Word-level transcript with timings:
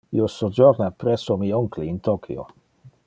Io 0.19 0.25
sojorna 0.35 0.87
presso 1.03 1.37
mi 1.43 1.51
oncle 1.59 1.85
in 1.91 1.99
Tokio. 2.09 2.47